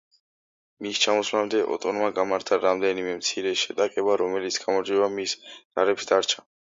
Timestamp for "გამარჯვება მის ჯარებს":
4.65-6.09